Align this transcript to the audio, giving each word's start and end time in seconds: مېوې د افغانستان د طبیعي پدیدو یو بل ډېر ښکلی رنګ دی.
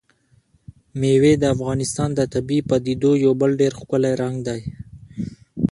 مېوې 0.99 1.33
د 1.39 1.43
افغانستان 1.55 2.09
د 2.15 2.21
طبیعي 2.33 2.61
پدیدو 2.69 3.11
یو 3.25 3.33
بل 3.41 3.51
ډېر 3.61 3.71
ښکلی 3.79 4.13
رنګ 4.21 4.35
دی. 4.47 4.61